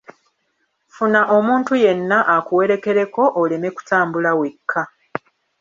[0.89, 4.81] Ffuna omuntu yenna akuwerekereko oleme kutambula wekka.